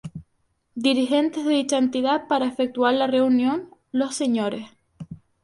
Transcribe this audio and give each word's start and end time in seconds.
Dirigentes 0.73 1.45
de 1.45 1.51
dicha 1.53 1.77
entidad 1.77 2.27
para 2.27 2.47
efectuar 2.47 2.95
la 2.95 3.05
reunión: 3.05 3.69
los 3.91 4.15
Sres. 4.15 4.65